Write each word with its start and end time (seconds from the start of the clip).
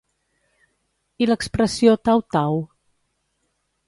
I 1.23 1.27
l'expressió 1.29 1.93
tau, 2.09 2.23
tau? 2.37 2.57